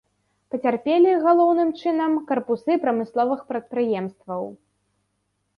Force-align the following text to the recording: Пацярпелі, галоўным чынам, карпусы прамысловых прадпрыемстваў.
Пацярпелі, 0.53 1.11
галоўным 1.27 1.69
чынам, 1.81 2.11
карпусы 2.31 2.79
прамысловых 2.87 3.39
прадпрыемстваў. 3.53 4.43